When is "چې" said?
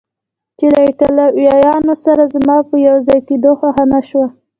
0.57-0.65